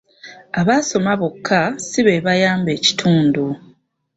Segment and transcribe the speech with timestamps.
[0.59, 3.45] Abaasoma bokka si be bayamba ekitundu.